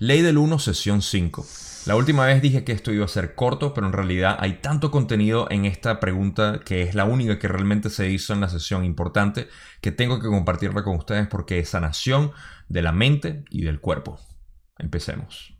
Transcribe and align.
Ley 0.00 0.22
del 0.22 0.38
1, 0.38 0.60
sesión 0.60 1.02
5. 1.02 1.44
La 1.86 1.96
última 1.96 2.24
vez 2.24 2.40
dije 2.40 2.62
que 2.62 2.70
esto 2.70 2.92
iba 2.92 3.04
a 3.04 3.08
ser 3.08 3.34
corto, 3.34 3.74
pero 3.74 3.88
en 3.88 3.92
realidad 3.92 4.36
hay 4.38 4.60
tanto 4.60 4.92
contenido 4.92 5.48
en 5.50 5.64
esta 5.64 5.98
pregunta 5.98 6.60
que 6.64 6.82
es 6.82 6.94
la 6.94 7.04
única 7.04 7.40
que 7.40 7.48
realmente 7.48 7.90
se 7.90 8.08
hizo 8.08 8.32
en 8.32 8.40
la 8.40 8.48
sesión 8.48 8.84
importante 8.84 9.48
que 9.80 9.90
tengo 9.90 10.20
que 10.20 10.28
compartirla 10.28 10.84
con 10.84 10.96
ustedes 10.96 11.26
porque 11.26 11.58
es 11.58 11.70
sanación 11.70 12.30
de 12.68 12.82
la 12.82 12.92
mente 12.92 13.44
y 13.50 13.62
del 13.64 13.80
cuerpo. 13.80 14.20
Empecemos. 14.78 15.57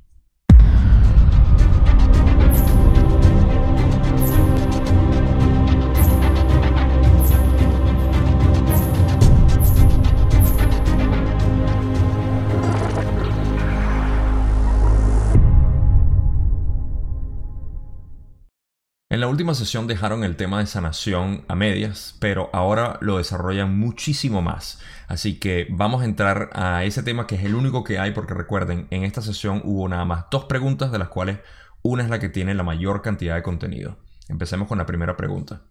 En 19.10 19.20
la 19.20 19.28
última 19.28 19.54
sesión 19.54 19.86
dejaron 19.86 20.22
el 20.22 20.36
tema 20.36 20.58
de 20.58 20.66
sanación 20.66 21.46
a 21.48 21.54
medias, 21.54 22.14
pero 22.20 22.50
ahora 22.52 22.98
lo 23.00 23.16
desarrollan 23.16 23.78
muchísimo 23.78 24.42
más. 24.42 24.82
Así 25.06 25.38
que 25.40 25.66
vamos 25.70 26.02
a 26.02 26.04
entrar 26.04 26.50
a 26.52 26.84
ese 26.84 27.02
tema 27.02 27.26
que 27.26 27.36
es 27.36 27.44
el 27.44 27.54
único 27.54 27.84
que 27.84 27.98
hay 27.98 28.10
porque 28.10 28.34
recuerden, 28.34 28.86
en 28.90 29.04
esta 29.04 29.22
sesión 29.22 29.62
hubo 29.64 29.88
nada 29.88 30.04
más 30.04 30.26
dos 30.30 30.44
preguntas 30.44 30.92
de 30.92 30.98
las 30.98 31.08
cuales 31.08 31.38
una 31.80 32.02
es 32.02 32.10
la 32.10 32.18
que 32.18 32.28
tiene 32.28 32.52
la 32.54 32.64
mayor 32.64 33.00
cantidad 33.00 33.34
de 33.34 33.42
contenido. 33.42 33.96
Empecemos 34.28 34.68
con 34.68 34.76
la 34.76 34.84
primera 34.84 35.16
pregunta. 35.16 35.62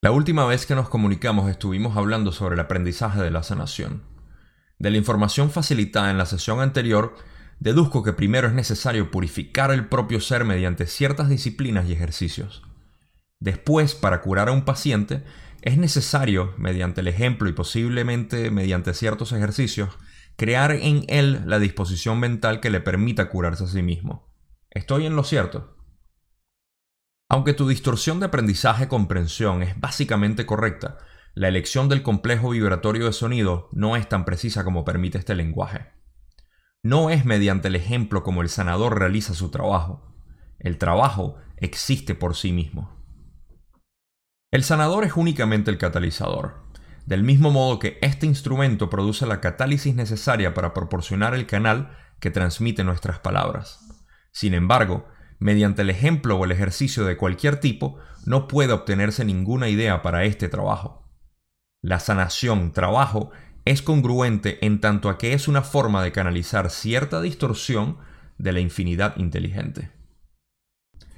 La 0.00 0.10
última 0.10 0.46
vez 0.46 0.64
que 0.64 0.74
nos 0.74 0.88
comunicamos 0.88 1.50
estuvimos 1.50 1.98
hablando 1.98 2.32
sobre 2.32 2.54
el 2.54 2.60
aprendizaje 2.60 3.20
de 3.20 3.30
la 3.30 3.42
sanación. 3.42 4.04
De 4.78 4.90
la 4.90 4.96
información 4.96 5.50
facilitada 5.50 6.10
en 6.10 6.16
la 6.16 6.24
sesión 6.24 6.60
anterior, 6.60 7.14
deduzco 7.58 8.02
que 8.02 8.12
primero 8.12 8.48
es 8.48 8.54
necesario 8.54 9.10
purificar 9.10 9.70
el 9.70 9.88
propio 9.88 10.20
ser 10.20 10.44
mediante 10.44 10.86
ciertas 10.86 11.28
disciplinas 11.28 11.88
y 11.88 11.92
ejercicios. 11.92 12.62
Después, 13.40 13.94
para 13.94 14.22
curar 14.22 14.48
a 14.48 14.52
un 14.52 14.64
paciente, 14.64 15.24
es 15.62 15.78
necesario, 15.78 16.54
mediante 16.58 17.00
el 17.00 17.08
ejemplo 17.08 17.48
y 17.48 17.52
posiblemente 17.52 18.50
mediante 18.50 18.94
ciertos 18.94 19.32
ejercicios, 19.32 19.90
crear 20.36 20.70
en 20.72 21.04
él 21.08 21.42
la 21.46 21.58
disposición 21.58 22.20
mental 22.20 22.60
que 22.60 22.70
le 22.70 22.80
permita 22.80 23.28
curarse 23.28 23.64
a 23.64 23.68
sí 23.68 23.82
mismo. 23.82 24.32
¿Estoy 24.70 25.06
en 25.06 25.16
lo 25.16 25.24
cierto? 25.24 25.76
Aunque 27.28 27.54
tu 27.54 27.66
distorsión 27.66 28.20
de 28.20 28.26
aprendizaje-comprensión 28.26 29.62
es 29.62 29.80
básicamente 29.80 30.46
correcta, 30.46 30.98
la 31.34 31.48
elección 31.48 31.88
del 31.88 32.02
complejo 32.02 32.50
vibratorio 32.50 33.06
de 33.06 33.12
sonido 33.12 33.68
no 33.72 33.96
es 33.96 34.08
tan 34.08 34.24
precisa 34.24 34.64
como 34.64 34.84
permite 34.84 35.18
este 35.18 35.34
lenguaje. 35.34 35.95
No 36.86 37.10
es 37.10 37.24
mediante 37.24 37.66
el 37.66 37.74
ejemplo 37.74 38.22
como 38.22 38.42
el 38.42 38.48
sanador 38.48 38.96
realiza 38.96 39.34
su 39.34 39.50
trabajo. 39.50 40.14
El 40.60 40.78
trabajo 40.78 41.34
existe 41.56 42.14
por 42.14 42.36
sí 42.36 42.52
mismo. 42.52 43.04
El 44.52 44.62
sanador 44.62 45.02
es 45.02 45.16
únicamente 45.16 45.72
el 45.72 45.78
catalizador, 45.78 46.62
del 47.04 47.24
mismo 47.24 47.50
modo 47.50 47.80
que 47.80 47.98
este 48.02 48.26
instrumento 48.26 48.88
produce 48.88 49.26
la 49.26 49.40
catálisis 49.40 49.96
necesaria 49.96 50.54
para 50.54 50.74
proporcionar 50.74 51.34
el 51.34 51.46
canal 51.46 51.90
que 52.20 52.30
transmite 52.30 52.84
nuestras 52.84 53.18
palabras. 53.18 53.80
Sin 54.30 54.54
embargo, 54.54 55.08
mediante 55.40 55.82
el 55.82 55.90
ejemplo 55.90 56.36
o 56.36 56.44
el 56.44 56.52
ejercicio 56.52 57.04
de 57.04 57.16
cualquier 57.16 57.58
tipo, 57.58 57.98
no 58.26 58.46
puede 58.46 58.72
obtenerse 58.72 59.24
ninguna 59.24 59.68
idea 59.68 60.02
para 60.02 60.22
este 60.22 60.48
trabajo. 60.48 61.10
La 61.82 61.98
sanación, 61.98 62.72
trabajo, 62.72 63.32
es 63.66 63.82
congruente 63.82 64.64
en 64.64 64.80
tanto 64.80 65.10
a 65.10 65.18
que 65.18 65.34
es 65.34 65.48
una 65.48 65.60
forma 65.60 66.02
de 66.02 66.12
canalizar 66.12 66.70
cierta 66.70 67.20
distorsión 67.20 67.98
de 68.38 68.52
la 68.52 68.60
infinidad 68.60 69.16
inteligente. 69.16 69.90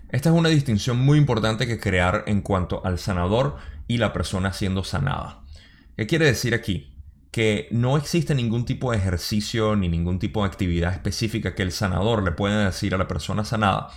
Esta 0.09 0.31
es 0.31 0.35
una 0.35 0.49
distinción 0.49 0.99
muy 0.99 1.19
importante 1.19 1.67
que 1.67 1.79
crear 1.79 2.25
en 2.27 2.41
cuanto 2.41 2.85
al 2.87 2.99
sanador 2.99 3.59
y 3.87 3.99
la 3.99 4.15
persona 4.15 4.55
siendo 4.55 4.83
sanada. 4.83 5.45
¿Qué 5.95 6.07
quiere 6.07 6.25
decir 6.25 6.55
aquí? 6.55 6.97
Que 7.31 7.69
no 7.71 7.99
existe 7.99 8.35
ningún 8.35 8.65
tipo 8.65 8.93
de 8.93 8.97
ejercicio 8.97 9.77
ni 9.77 9.91
ningún 9.91 10.19
tipo 10.19 10.41
de 10.41 10.49
actividad 10.49 10.95
específica 10.95 11.55
que 11.55 11.63
el 11.63 11.73
sanador 11.73 12.23
le 12.23 12.33
pueda 12.33 12.65
decir 12.65 12.95
a 12.95 12.99
la 12.99 13.09
persona 13.09 13.45
sanada, 13.45 13.91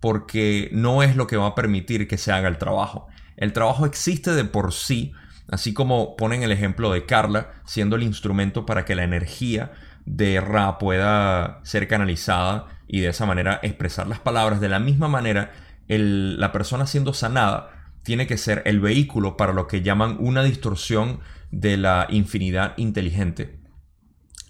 porque 0.00 0.68
no 0.72 1.02
es 1.02 1.16
lo 1.16 1.26
que 1.26 1.38
va 1.38 1.46
a 1.46 1.54
permitir 1.54 2.06
que 2.06 2.18
se 2.18 2.32
haga 2.32 2.48
el 2.48 2.58
trabajo. 2.58 3.06
El 3.38 3.54
trabajo 3.54 3.86
existe 3.86 4.32
de 4.32 4.44
por 4.44 4.74
sí 4.74 5.14
Así 5.50 5.74
como 5.74 6.16
ponen 6.16 6.42
el 6.42 6.52
ejemplo 6.52 6.92
de 6.92 7.04
Carla 7.04 7.50
siendo 7.66 7.96
el 7.96 8.02
instrumento 8.02 8.64
para 8.64 8.84
que 8.84 8.94
la 8.94 9.04
energía 9.04 9.72
de 10.06 10.40
Ra 10.40 10.78
pueda 10.78 11.60
ser 11.64 11.86
canalizada 11.88 12.66
y 12.86 13.00
de 13.00 13.08
esa 13.08 13.26
manera 13.26 13.60
expresar 13.62 14.06
las 14.06 14.20
palabras. 14.20 14.60
De 14.60 14.68
la 14.68 14.78
misma 14.78 15.08
manera, 15.08 15.52
la 15.88 16.52
persona 16.52 16.86
siendo 16.86 17.12
sanada 17.12 17.92
tiene 18.02 18.26
que 18.26 18.38
ser 18.38 18.62
el 18.66 18.80
vehículo 18.80 19.36
para 19.36 19.52
lo 19.52 19.66
que 19.66 19.82
llaman 19.82 20.16
una 20.20 20.42
distorsión 20.42 21.20
de 21.50 21.76
la 21.76 22.06
infinidad 22.10 22.74
inteligente, 22.76 23.60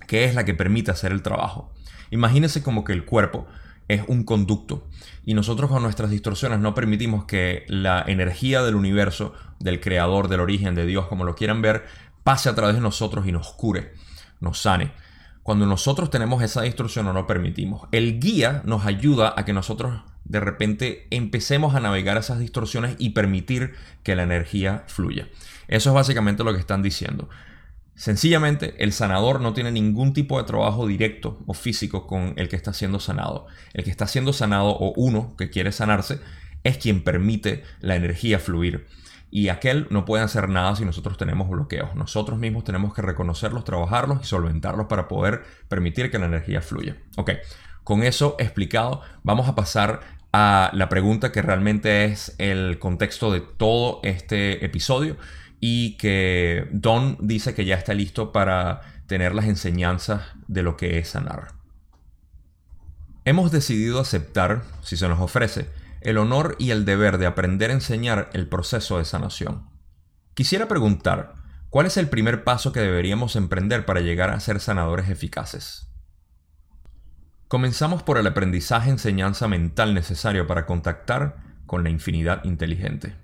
que 0.06 0.24
es 0.24 0.34
la 0.34 0.44
que 0.44 0.54
permite 0.54 0.90
hacer 0.90 1.12
el 1.12 1.22
trabajo. 1.22 1.72
Imagínense 2.10 2.62
como 2.62 2.84
que 2.84 2.92
el 2.92 3.04
cuerpo 3.04 3.46
es 3.88 4.02
un 4.08 4.24
conducto. 4.24 4.88
Y 5.24 5.34
nosotros 5.34 5.70
con 5.70 5.82
nuestras 5.82 6.10
distorsiones 6.10 6.58
no 6.60 6.74
permitimos 6.74 7.24
que 7.24 7.64
la 7.68 8.04
energía 8.06 8.62
del 8.62 8.74
universo, 8.74 9.34
del 9.60 9.80
creador, 9.80 10.28
del 10.28 10.40
origen, 10.40 10.74
de 10.74 10.86
Dios, 10.86 11.06
como 11.06 11.24
lo 11.24 11.34
quieran 11.34 11.62
ver, 11.62 11.84
pase 12.22 12.48
a 12.48 12.54
través 12.54 12.74
de 12.74 12.80
nosotros 12.80 13.26
y 13.26 13.32
nos 13.32 13.52
cure, 13.52 13.92
nos 14.40 14.60
sane. 14.60 14.92
Cuando 15.42 15.66
nosotros 15.66 16.08
tenemos 16.08 16.42
esa 16.42 16.62
distorsión 16.62 17.04
no 17.04 17.12
lo 17.12 17.26
permitimos. 17.26 17.86
El 17.92 18.18
guía 18.18 18.62
nos 18.64 18.86
ayuda 18.86 19.34
a 19.36 19.44
que 19.44 19.52
nosotros 19.52 20.00
de 20.24 20.40
repente 20.40 21.06
empecemos 21.10 21.74
a 21.74 21.80
navegar 21.80 22.16
esas 22.16 22.38
distorsiones 22.38 22.96
y 22.98 23.10
permitir 23.10 23.74
que 24.02 24.16
la 24.16 24.22
energía 24.22 24.84
fluya. 24.86 25.28
Eso 25.68 25.90
es 25.90 25.94
básicamente 25.94 26.44
lo 26.44 26.54
que 26.54 26.60
están 26.60 26.82
diciendo. 26.82 27.28
Sencillamente, 27.96 28.74
el 28.82 28.92
sanador 28.92 29.40
no 29.40 29.52
tiene 29.52 29.70
ningún 29.70 30.12
tipo 30.12 30.38
de 30.38 30.44
trabajo 30.44 30.86
directo 30.86 31.38
o 31.46 31.54
físico 31.54 32.06
con 32.06 32.34
el 32.36 32.48
que 32.48 32.56
está 32.56 32.72
siendo 32.72 32.98
sanado. 32.98 33.46
El 33.72 33.84
que 33.84 33.90
está 33.90 34.06
siendo 34.06 34.32
sanado 34.32 34.70
o 34.70 34.92
uno 34.96 35.36
que 35.36 35.50
quiere 35.50 35.70
sanarse 35.70 36.18
es 36.64 36.78
quien 36.78 37.04
permite 37.04 37.62
la 37.80 37.94
energía 37.94 38.40
fluir. 38.40 38.86
Y 39.30 39.48
aquel 39.48 39.86
no 39.90 40.04
puede 40.04 40.24
hacer 40.24 40.48
nada 40.48 40.74
si 40.76 40.84
nosotros 40.84 41.16
tenemos 41.16 41.48
bloqueos. 41.48 41.94
Nosotros 41.94 42.38
mismos 42.38 42.64
tenemos 42.64 42.94
que 42.94 43.02
reconocerlos, 43.02 43.64
trabajarlos 43.64 44.22
y 44.22 44.26
solventarlos 44.26 44.86
para 44.86 45.08
poder 45.08 45.44
permitir 45.68 46.10
que 46.10 46.18
la 46.18 46.26
energía 46.26 46.62
fluya. 46.62 46.96
Ok, 47.16 47.32
con 47.84 48.02
eso 48.02 48.36
explicado, 48.38 49.02
vamos 49.22 49.48
a 49.48 49.54
pasar 49.54 50.00
a 50.32 50.70
la 50.72 50.88
pregunta 50.88 51.30
que 51.30 51.42
realmente 51.42 52.06
es 52.06 52.34
el 52.38 52.78
contexto 52.80 53.30
de 53.30 53.40
todo 53.40 54.00
este 54.02 54.64
episodio 54.64 55.16
y 55.66 55.96
que 55.96 56.68
Don 56.72 57.16
dice 57.22 57.54
que 57.54 57.64
ya 57.64 57.76
está 57.76 57.94
listo 57.94 58.32
para 58.32 58.82
tener 59.06 59.34
las 59.34 59.46
enseñanzas 59.46 60.20
de 60.46 60.62
lo 60.62 60.76
que 60.76 60.98
es 60.98 61.08
sanar. 61.08 61.52
Hemos 63.24 63.50
decidido 63.50 63.98
aceptar, 63.98 64.62
si 64.82 64.98
se 64.98 65.08
nos 65.08 65.20
ofrece, 65.20 65.70
el 66.02 66.18
honor 66.18 66.54
y 66.58 66.70
el 66.70 66.84
deber 66.84 67.16
de 67.16 67.24
aprender 67.24 67.70
a 67.70 67.72
enseñar 67.72 68.28
el 68.34 68.46
proceso 68.46 68.98
de 68.98 69.06
sanación. 69.06 69.70
Quisiera 70.34 70.68
preguntar, 70.68 71.32
¿cuál 71.70 71.86
es 71.86 71.96
el 71.96 72.10
primer 72.10 72.44
paso 72.44 72.70
que 72.70 72.80
deberíamos 72.80 73.34
emprender 73.34 73.86
para 73.86 74.00
llegar 74.00 74.28
a 74.28 74.40
ser 74.40 74.60
sanadores 74.60 75.08
eficaces? 75.08 75.88
Comenzamos 77.48 78.02
por 78.02 78.18
el 78.18 78.26
aprendizaje 78.26 78.90
enseñanza 78.90 79.48
mental 79.48 79.94
necesario 79.94 80.46
para 80.46 80.66
contactar 80.66 81.36
con 81.64 81.84
la 81.84 81.88
infinidad 81.88 82.44
inteligente. 82.44 83.23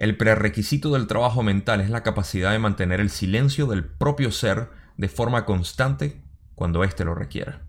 El 0.00 0.16
prerequisito 0.16 0.94
del 0.94 1.06
trabajo 1.06 1.42
mental 1.42 1.82
es 1.82 1.90
la 1.90 2.02
capacidad 2.02 2.52
de 2.52 2.58
mantener 2.58 3.00
el 3.00 3.10
silencio 3.10 3.66
del 3.66 3.84
propio 3.84 4.32
ser 4.32 4.70
de 4.96 5.10
forma 5.10 5.44
constante 5.44 6.22
cuando 6.54 6.84
éste 6.84 7.04
lo 7.04 7.14
requiera. 7.14 7.66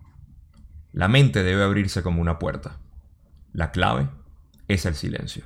La 0.93 1.09
mente 1.09 1.43
debe 1.43 1.61
abrirse 1.61 2.01
como 2.01 2.21
una 2.21 2.39
puerta. 2.39 2.77
La 3.51 3.71
clave 3.71 4.07
es 4.69 4.85
el 4.85 4.95
silencio. 4.95 5.43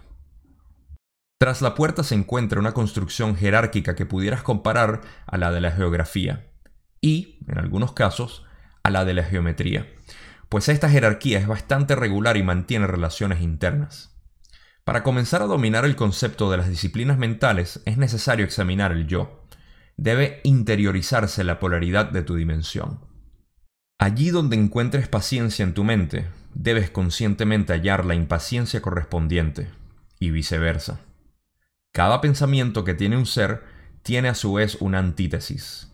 Tras 1.40 1.64
la 1.64 1.74
puerta 1.74 2.04
se 2.04 2.14
encuentra 2.14 2.60
una 2.60 2.76
construcción 2.76 3.36
jerárquica 3.36 3.96
que 3.96 4.06
pudieras 4.06 4.44
comparar 4.44 5.02
a 5.26 5.38
la 5.38 5.52
de 5.52 5.62
la 5.62 5.72
geografía 5.72 6.52
y, 7.02 7.40
en 7.48 7.58
algunos 7.58 7.94
casos, 7.94 8.46
a 8.84 8.92
la 8.92 9.06
de 9.06 9.16
la 9.16 9.24
geometría, 9.24 9.92
pues 10.50 10.70
esta 10.70 10.88
jerarquía 10.88 11.40
es 11.40 11.48
bastante 11.48 11.96
regular 11.96 12.38
y 12.38 12.44
mantiene 12.44 12.86
relaciones 12.86 13.42
internas. 13.42 14.15
Para 14.86 15.02
comenzar 15.02 15.42
a 15.42 15.46
dominar 15.46 15.84
el 15.84 15.96
concepto 15.96 16.52
de 16.52 16.58
las 16.58 16.70
disciplinas 16.70 17.18
mentales 17.18 17.82
es 17.86 17.98
necesario 17.98 18.46
examinar 18.46 18.92
el 18.92 19.08
yo. 19.08 19.44
Debe 19.98 20.42
interiorizarse 20.44 21.44
la 21.44 21.60
polaridad 21.60 22.12
de 22.12 22.22
tu 22.22 22.36
dimensión. 22.36 23.00
Allí 23.98 24.30
donde 24.30 24.56
encuentres 24.56 25.08
paciencia 25.08 25.64
en 25.64 25.74
tu 25.74 25.84
mente, 25.84 26.28
debes 26.54 26.92
conscientemente 26.92 27.74
hallar 27.74 28.06
la 28.06 28.14
impaciencia 28.14 28.80
correspondiente, 28.84 29.70
y 30.20 30.30
viceversa. 30.30 31.00
Cada 31.92 32.22
pensamiento 32.22 32.84
que 32.84 32.94
tiene 32.94 33.18
un 33.18 33.26
ser 33.26 33.64
tiene 34.04 34.30
a 34.30 34.36
su 34.36 34.54
vez 34.54 34.78
una 34.82 35.00
antítesis. 35.00 35.92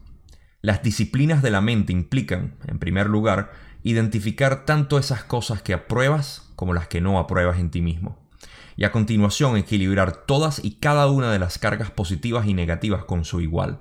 Las 0.62 0.84
disciplinas 0.84 1.42
de 1.42 1.52
la 1.52 1.62
mente 1.62 1.94
implican, 1.94 2.56
en 2.68 2.78
primer 2.78 3.08
lugar, 3.08 3.54
identificar 3.84 4.66
tanto 4.66 5.00
esas 5.00 5.24
cosas 5.24 5.62
que 5.62 5.74
apruebas 5.74 6.52
como 6.58 6.74
las 6.74 6.90
que 6.90 7.00
no 7.00 7.20
apruebas 7.20 7.58
en 7.58 7.72
ti 7.72 7.82
mismo. 7.82 8.21
Y 8.82 8.84
a 8.84 8.92
continuación 8.92 9.58
equilibrar 9.58 10.26
todas 10.26 10.66
y 10.66 10.80
cada 10.80 11.06
una 11.06 11.32
de 11.32 11.38
las 11.38 11.60
cargas 11.60 11.92
positivas 11.92 12.48
y 12.48 12.56
negativas 12.56 13.06
con 13.06 13.26
su 13.26 13.40
igual. 13.40 13.80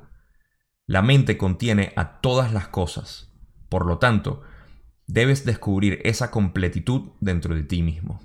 La 0.87 1.01
mente 1.01 1.39
contiene 1.39 1.95
a 1.97 2.21
todas 2.21 2.53
las 2.53 2.69
cosas. 2.69 3.33
Por 3.71 3.87
lo 3.87 3.97
tanto, 3.97 4.43
debes 5.07 5.47
descubrir 5.47 6.03
esa 6.05 6.31
completitud 6.31 7.13
dentro 7.19 7.55
de 7.55 7.63
ti 7.63 7.81
mismo. 7.81 8.21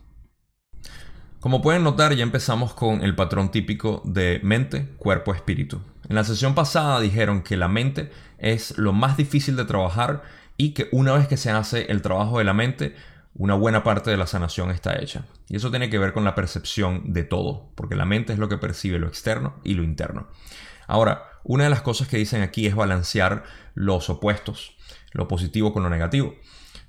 Como 1.39 1.61
pueden 1.61 1.85
notar, 1.85 2.13
ya 2.13 2.23
empezamos 2.23 2.73
con 2.73 3.05
el 3.05 3.15
patrón 3.15 3.51
típico 3.51 4.01
de 4.03 4.41
mente, 4.43 4.85
cuerpo, 4.97 5.33
espíritu. 5.33 5.79
En 6.09 6.15
la 6.17 6.25
sesión 6.25 6.55
pasada 6.55 6.99
dijeron 6.99 7.41
que 7.41 7.55
la 7.55 7.69
mente 7.69 8.11
es 8.37 8.77
lo 8.77 8.91
más 8.91 9.15
difícil 9.15 9.55
de 9.55 9.63
trabajar 9.63 10.23
y 10.57 10.73
que 10.73 10.89
una 10.91 11.13
vez 11.13 11.29
que 11.29 11.37
se 11.37 11.51
hace 11.51 11.89
el 11.89 12.01
trabajo 12.01 12.39
de 12.39 12.43
la 12.43 12.53
mente, 12.53 12.97
una 13.37 13.53
buena 13.53 13.83
parte 13.83 14.09
de 14.09 14.17
la 14.17 14.27
sanación 14.27 14.71
está 14.71 14.99
hecha. 15.01 15.25
Y 15.47 15.57
eso 15.57 15.69
tiene 15.69 15.89
que 15.89 15.99
ver 15.99 16.13
con 16.13 16.23
la 16.23 16.35
percepción 16.35 17.13
de 17.13 17.23
todo, 17.23 17.69
porque 17.75 17.95
la 17.95 18.05
mente 18.05 18.33
es 18.33 18.39
lo 18.39 18.47
que 18.47 18.57
percibe 18.57 18.97
lo 18.97 19.07
externo 19.07 19.55
y 19.63 19.73
lo 19.73 19.83
interno. 19.83 20.27
Ahora, 20.87 21.23
una 21.43 21.65
de 21.65 21.69
las 21.69 21.81
cosas 21.81 22.07
que 22.07 22.17
dicen 22.17 22.41
aquí 22.41 22.65
es 22.65 22.75
balancear 22.75 23.43
los 23.73 24.09
opuestos, 24.09 24.77
lo 25.11 25.27
positivo 25.27 25.73
con 25.73 25.83
lo 25.83 25.89
negativo. 25.89 26.33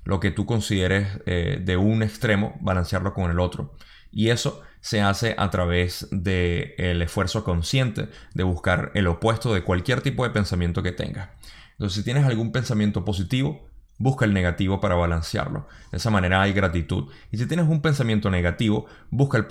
Lo 0.05 0.21
que 0.21 0.31
tú 0.31 0.45
consideres 0.45 1.19
eh, 1.25 1.61
de 1.61 1.75
un 1.75 2.01
extremo, 2.01 2.55
balancearlo 2.61 3.13
con 3.13 3.29
el 3.29 3.41
otro. 3.41 3.75
Y 4.09 4.29
eso 4.29 4.61
se 4.79 5.01
hace 5.01 5.35
a 5.37 5.49
través 5.49 6.07
del 6.11 7.01
esfuerzo 7.01 7.43
consciente 7.43 8.07
de 8.33 8.43
buscar 8.43 8.91
el 8.93 9.07
opuesto 9.07 9.53
de 9.53 9.63
cualquier 9.63 9.99
tipo 10.01 10.23
de 10.23 10.29
pensamiento 10.29 10.81
que 10.81 10.93
tengas. 10.93 11.29
Entonces, 11.71 11.97
si 11.97 12.03
tienes 12.03 12.25
algún 12.25 12.53
pensamiento 12.53 13.03
positivo, 13.03 13.67
busca 13.97 14.25
el 14.25 14.33
negativo 14.33 14.79
para 14.79 14.95
balancearlo. 14.95 15.67
De 15.91 15.97
esa 15.97 16.09
manera 16.09 16.41
hay 16.41 16.53
gratitud. 16.53 17.09
Y 17.31 17.37
si 17.37 17.45
tienes 17.47 17.67
un 17.67 17.81
pensamiento 17.81 18.29
negativo, 18.29 18.85
busca 19.09 19.37
el, 19.37 19.45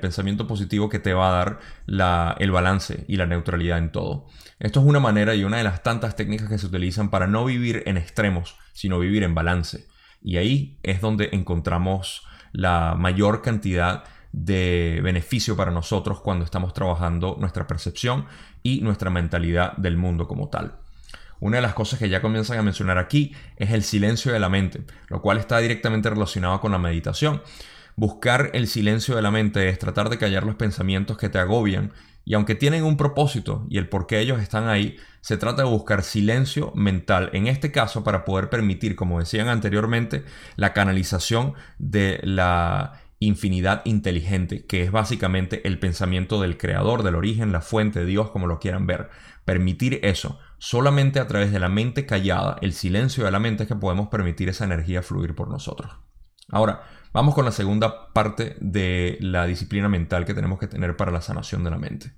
pensamiento 0.00 0.46
positivo 0.46 0.88
que 0.88 0.98
te 0.98 1.14
va 1.14 1.28
a 1.28 1.44
dar 1.44 2.36
el 2.38 2.50
balance 2.50 3.04
y 3.08 3.16
la 3.16 3.26
neutralidad 3.26 3.78
en 3.78 3.92
todo. 3.92 4.26
Esto 4.58 4.80
es 4.80 4.86
una 4.86 5.00
manera 5.00 5.34
y 5.34 5.44
una 5.44 5.58
de 5.58 5.64
las 5.64 5.82
tantas 5.82 6.16
técnicas 6.16 6.48
que 6.48 6.58
se 6.58 6.66
utilizan 6.66 7.10
para 7.10 7.26
no 7.26 7.44
vivir 7.44 7.82
en 7.86 7.96
extremos, 7.96 8.56
sino 8.72 8.98
vivir 8.98 9.22
en 9.22 9.34
balance. 9.34 9.86
Y 10.22 10.36
ahí 10.36 10.78
es 10.82 11.00
donde 11.00 11.30
encontramos 11.32 12.26
la 12.52 12.94
mayor 12.96 13.42
cantidad 13.42 14.04
de 14.32 15.00
beneficio 15.02 15.56
para 15.56 15.70
nosotros 15.70 16.20
cuando 16.20 16.44
estamos 16.44 16.74
trabajando 16.74 17.36
nuestra 17.40 17.66
percepción 17.66 18.26
y 18.62 18.80
nuestra 18.80 19.10
mentalidad 19.10 19.76
del 19.76 19.96
mundo 19.96 20.28
como 20.28 20.48
tal. 20.48 20.74
Una 21.40 21.56
de 21.56 21.62
las 21.62 21.74
cosas 21.74 21.98
que 21.98 22.08
ya 22.08 22.20
comienzan 22.20 22.58
a 22.58 22.62
mencionar 22.62 22.98
aquí 22.98 23.34
es 23.56 23.70
el 23.70 23.82
silencio 23.82 24.32
de 24.32 24.40
la 24.40 24.48
mente, 24.48 24.82
lo 25.08 25.22
cual 25.22 25.38
está 25.38 25.58
directamente 25.58 26.10
relacionado 26.10 26.60
con 26.60 26.72
la 26.72 26.78
meditación. 26.78 27.42
Buscar 27.96 28.50
el 28.54 28.68
silencio 28.68 29.16
de 29.16 29.22
la 29.22 29.30
mente 29.30 29.68
es 29.68 29.78
tratar 29.78 30.08
de 30.08 30.18
callar 30.18 30.44
los 30.44 30.54
pensamientos 30.54 31.18
que 31.18 31.28
te 31.28 31.38
agobian 31.38 31.92
y 32.24 32.34
aunque 32.34 32.54
tienen 32.54 32.84
un 32.84 32.96
propósito 32.96 33.66
y 33.70 33.78
el 33.78 33.88
por 33.88 34.06
qué 34.06 34.20
ellos 34.20 34.40
están 34.40 34.68
ahí, 34.68 34.98
se 35.22 35.38
trata 35.38 35.62
de 35.62 35.68
buscar 35.68 36.02
silencio 36.02 36.72
mental, 36.74 37.30
en 37.32 37.46
este 37.46 37.72
caso 37.72 38.04
para 38.04 38.26
poder 38.26 38.50
permitir, 38.50 38.96
como 38.96 39.18
decían 39.18 39.48
anteriormente, 39.48 40.24
la 40.56 40.74
canalización 40.74 41.54
de 41.78 42.20
la 42.22 43.00
infinidad 43.20 43.82
inteligente, 43.84 44.66
que 44.66 44.82
es 44.82 44.92
básicamente 44.92 45.66
el 45.66 45.78
pensamiento 45.78 46.40
del 46.40 46.56
creador, 46.56 47.02
del 47.02 47.16
origen, 47.16 47.52
la 47.52 47.60
fuente, 47.60 48.00
de 48.00 48.06
Dios, 48.06 48.30
como 48.30 48.46
lo 48.46 48.60
quieran 48.60 48.86
ver. 48.86 49.10
Permitir 49.44 50.00
eso. 50.02 50.38
Solamente 50.58 51.20
a 51.20 51.26
través 51.26 51.52
de 51.52 51.58
la 51.58 51.68
mente 51.68 52.06
callada, 52.06 52.58
el 52.62 52.72
silencio 52.72 53.24
de 53.24 53.30
la 53.30 53.40
mente 53.40 53.64
es 53.64 53.68
que 53.68 53.76
podemos 53.76 54.08
permitir 54.08 54.48
esa 54.48 54.64
energía 54.64 55.02
fluir 55.02 55.34
por 55.34 55.48
nosotros. 55.48 55.90
Ahora, 56.50 56.82
vamos 57.12 57.34
con 57.34 57.44
la 57.44 57.52
segunda 57.52 58.12
parte 58.12 58.56
de 58.60 59.18
la 59.20 59.46
disciplina 59.46 59.88
mental 59.88 60.24
que 60.24 60.34
tenemos 60.34 60.58
que 60.58 60.68
tener 60.68 60.96
para 60.96 61.12
la 61.12 61.20
sanación 61.20 61.64
de 61.64 61.70
la 61.70 61.78
mente. 61.78 62.12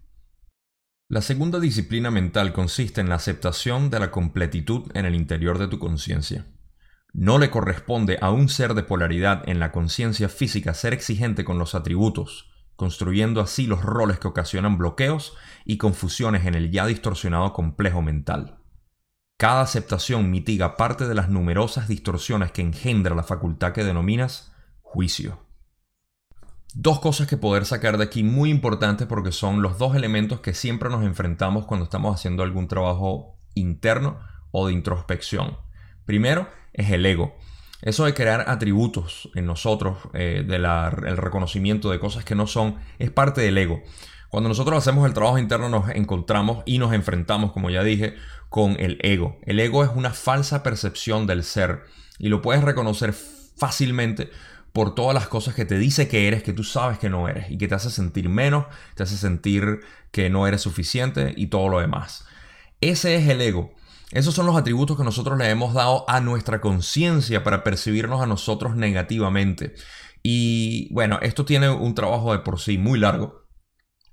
La 1.08 1.23
segunda 1.23 1.58
disciplina 1.58 2.11
mental 2.12 2.52
consiste 2.52 3.00
en 3.00 3.08
la 3.08 3.17
aceptación 3.17 3.91
de 3.91 3.99
la 3.99 4.12
completitud 4.12 4.91
en 4.94 5.06
el 5.06 5.17
interior 5.17 5.58
de 5.58 5.67
tu 5.67 5.81
conciencia. 5.81 6.47
No 7.12 7.39
le 7.39 7.51
corresponde 7.51 8.19
a 8.21 8.31
un 8.31 8.49
ser 8.49 8.75
de 8.75 8.83
polaridad 8.83 9.49
en 9.49 9.59
la 9.59 9.73
conciencia 9.73 10.29
física 10.29 10.75
ser 10.75 10.93
exigente 10.93 11.45
con 11.45 11.59
los 11.59 11.75
atributos, 11.75 12.51
construyendo 12.77 13.41
así 13.41 13.67
los 13.67 13.83
roles 13.83 14.19
que 14.19 14.29
ocasionan 14.29 14.79
bloqueos 14.79 15.37
y 15.65 15.77
confusiones 15.77 16.47
en 16.47 16.55
el 16.55 16.71
ya 16.71 16.87
distorsionado 16.87 17.53
complejo 17.53 18.01
mental. 18.01 18.59
Cada 19.37 19.62
aceptación 19.62 20.31
mitiga 20.31 20.77
parte 20.77 21.09
de 21.09 21.15
las 21.15 21.31
numerosas 21.31 21.89
distorsiones 21.89 22.53
que 22.53 22.62
engendra 22.62 23.15
la 23.15 23.23
facultad 23.23 23.73
que 23.73 23.85
denominas 23.85 24.53
juicio. 24.83 25.47
Dos 26.75 27.01
cosas 27.01 27.27
que 27.27 27.37
poder 27.37 27.65
sacar 27.65 27.99
de 27.99 28.05
aquí 28.05 28.23
muy 28.23 28.51
importantes 28.51 29.07
porque 29.09 29.33
son 29.33 29.61
los 29.61 29.79
dos 29.79 29.97
elementos 29.97 30.41
que 30.41 30.55
siempre 30.55 30.89
nos 30.89 31.05
enfrentamos 31.05 31.67
cuando 31.67 31.85
estamos 31.85 32.15
haciendo 32.15 32.43
algún 32.43 32.69
trabajo 32.69 33.41
interno 33.55 34.21
o 34.53 34.69
de 34.69 34.75
introspección. 34.75 35.57
Primero, 36.05 36.49
es 36.73 36.91
el 36.91 37.05
ego. 37.07 37.37
Eso 37.83 38.05
de 38.05 38.15
crear 38.15 38.45
atributos 38.49 39.31
en 39.35 39.47
nosotros, 39.47 39.99
eh, 40.13 40.45
del 40.47 41.17
reconocimiento 41.17 41.91
de 41.91 41.99
cosas 41.99 42.25
que 42.25 42.35
no 42.35 42.47
son, 42.47 42.77
es 42.99 43.11
parte 43.11 43.41
del 43.41 43.57
ego. 43.57 43.83
Cuando 44.29 44.49
nosotros 44.49 44.79
hacemos 44.79 45.07
el 45.07 45.15
trabajo 45.15 45.39
interno 45.39 45.69
nos 45.69 45.89
encontramos 45.91 46.63
y 46.67 46.79
nos 46.79 46.93
enfrentamos, 46.93 47.53
como 47.53 47.71
ya 47.71 47.83
dije, 47.83 48.15
con 48.49 48.77
el 48.79 48.99
ego. 49.03 49.39
El 49.43 49.59
ego 49.59 49.83
es 49.83 49.91
una 49.95 50.11
falsa 50.11 50.63
percepción 50.63 51.27
del 51.27 51.43
ser 51.43 51.85
y 52.19 52.29
lo 52.29 52.43
puedes 52.43 52.63
reconocer 52.63 53.13
fácilmente 53.13 54.31
por 54.73 54.95
todas 54.95 55.15
las 55.15 55.27
cosas 55.27 55.55
que 55.55 55.65
te 55.65 55.79
dice 55.79 56.07
que 56.07 56.29
eres, 56.29 56.43
que 56.43 56.53
tú 56.53 56.63
sabes 56.63 56.99
que 56.99 57.09
no 57.11 57.29
eres 57.29 57.51
y 57.51 57.59
que 57.59 57.67
te 57.67 57.75
hace 57.75 57.91
sentir 57.91 58.29
menos, 58.29 58.67
te 58.95 59.03
hace 59.03 59.17
sentir 59.17 59.81
que 60.13 60.31
no 60.31 60.47
eres 60.47 60.61
suficiente 60.61 61.35
y 61.37 61.49
todo 61.49 61.69
lo 61.69 61.81
demás. 61.81 62.25
Ese 62.81 63.17
es 63.17 63.29
el 63.29 63.41
ego. 63.41 63.75
Esos 64.12 64.35
son 64.35 64.47
los 64.47 64.57
atributos 64.57 64.97
que 64.97 65.05
nosotros 65.05 65.39
le 65.39 65.51
hemos 65.51 65.73
dado 65.73 66.05
a 66.09 66.21
nuestra 66.21 66.61
conciencia 66.61 67.45
para 67.45 67.62
percibirnos 67.62 68.21
a 68.21 68.27
nosotros 68.27 68.75
negativamente. 68.75 69.75
Y 70.23 70.93
bueno, 70.93 71.19
esto 71.23 71.45
tiene 71.45 71.71
un 71.71 71.95
trabajo 71.95 72.33
de 72.33 72.41
por 72.41 72.59
sí 72.59 72.77
muy 72.77 72.99
largo, 72.99 73.47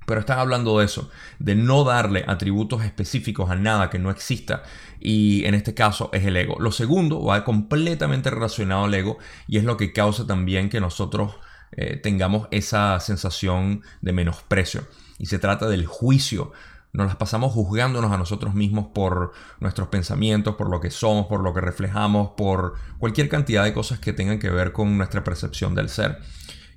pero 0.05 0.19
están 0.19 0.38
hablando 0.39 0.77
de 0.77 0.85
eso, 0.85 1.09
de 1.39 1.55
no 1.55 1.83
darle 1.83 2.23
atributos 2.27 2.83
específicos 2.83 3.49
a 3.49 3.55
nada 3.55 3.89
que 3.89 3.97
no 3.97 4.11
exista. 4.11 4.63
Y 4.99 5.44
en 5.45 5.55
este 5.55 5.73
caso 5.73 6.11
es 6.13 6.25
el 6.25 6.38
ego. 6.38 6.57
Lo 6.59 6.71
segundo 6.71 7.23
va 7.23 7.44
completamente 7.44 8.29
relacionado 8.29 8.85
al 8.85 8.94
ego 8.94 9.17
y 9.47 9.57
es 9.57 9.63
lo 9.63 9.77
que 9.77 9.94
causa 9.94 10.27
también 10.27 10.69
que 10.69 10.80
nosotros 10.80 11.35
eh, 11.71 11.97
tengamos 11.97 12.47
esa 12.51 12.99
sensación 12.99 13.81
de 14.01 14.13
menosprecio. 14.13 14.85
Y 15.18 15.25
se 15.25 15.39
trata 15.39 15.68
del 15.68 15.87
juicio 15.87 16.54
nos 16.94 17.07
las 17.07 17.15
pasamos 17.15 17.53
juzgándonos 17.53 18.11
a 18.11 18.17
nosotros 18.17 18.56
mismos 18.56 18.87
por 18.94 19.31
nuestros 19.59 19.89
pensamientos, 19.89 20.56
por 20.56 20.69
lo 20.69 20.79
que 20.79 20.89
somos, 20.89 21.27
por 21.27 21.41
lo 21.41 21.53
que 21.53 21.61
reflejamos, 21.61 22.31
por 22.37 22.73
cualquier 22.97 23.29
cantidad 23.29 23.63
de 23.63 23.73
cosas 23.73 23.99
que 23.99 24.13
tengan 24.13 24.39
que 24.39 24.49
ver 24.49 24.71
con 24.71 24.97
nuestra 24.97 25.23
percepción 25.23 25.75
del 25.75 25.89
ser. 25.89 26.19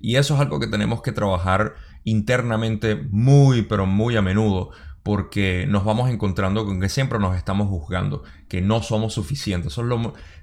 Y 0.01 0.17
eso 0.17 0.35
es 0.35 0.41
algo 0.41 0.61
que 0.61 0.67
tenemos 0.67 1.03
que 1.03 1.13
trabajar 1.13 1.75
internamente 2.05 2.97
muy, 3.11 3.63
pero 3.63 3.87
muy 3.87 4.17
a 4.17 4.23
menudo, 4.23 4.71
porque 5.03 5.67
nos 5.69 5.85
vamos 5.85 6.11
encontrando 6.11 6.67
con 6.67 6.81
que 6.81 6.89
siempre 6.89 7.19
nos 7.19 7.37
estamos 7.37 7.69
juzgando, 7.69 8.23
que 8.49 8.61
no 8.61 8.83
somos 8.83 9.15
suficientes. 9.15 9.73
Eso 9.73 9.83
es 9.83 9.89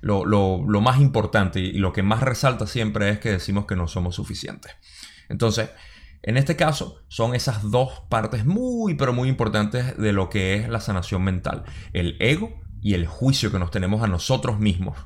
lo, 0.01 0.65
lo 0.65 0.81
más 0.81 0.99
importante 0.99 1.59
y 1.59 1.73
lo 1.73 1.93
que 1.93 2.03
más 2.03 2.21
resalta 2.21 2.67
siempre 2.67 3.09
es 3.09 3.19
que 3.19 3.31
decimos 3.31 3.65
que 3.65 3.75
no 3.75 3.87
somos 3.87 4.15
suficientes. 4.15 4.75
Entonces, 5.29 5.69
en 6.27 6.35
este 6.35 6.57
caso, 6.57 6.99
son 7.07 7.33
esas 7.35 7.71
dos 7.71 8.01
partes 8.09 8.45
muy, 8.45 8.95
pero 8.95 9.13
muy 9.13 9.29
importantes 9.29 9.95
de 9.97 10.11
lo 10.11 10.29
que 10.29 10.55
es 10.55 10.67
la 10.67 10.81
sanación 10.81 11.23
mental. 11.23 11.63
El 11.93 12.17
ego 12.19 12.59
y 12.81 12.95
el 12.95 13.07
juicio 13.07 13.49
que 13.49 13.59
nos 13.59 13.71
tenemos 13.71 14.03
a 14.03 14.07
nosotros 14.07 14.59
mismos. 14.59 14.97